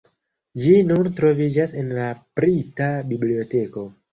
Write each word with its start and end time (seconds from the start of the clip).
Ĝi 0.61 0.71
nun 0.91 1.09
troviĝas 1.19 1.75
en 1.83 1.91
la 1.99 2.09
Brita 2.41 2.91
Biblioteko. 3.13 3.89